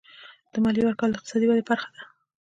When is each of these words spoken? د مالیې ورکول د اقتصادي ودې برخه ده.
د 0.53 0.53
مالیې 0.63 0.83
ورکول 0.85 1.09
د 1.11 1.15
اقتصادي 1.17 1.45
ودې 1.47 1.63
برخه 1.69 1.89
ده. 1.95 2.01